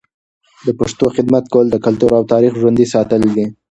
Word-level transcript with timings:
د 0.65 0.67
پښتو 0.79 1.05
خدمت 1.15 1.43
کول 1.53 1.65
د 1.71 1.75
کلتور 1.85 2.11
او 2.19 2.23
تاریخ 2.33 2.53
ژوندي 2.61 2.85
ساتل 2.93 3.21
دي. 3.35 3.45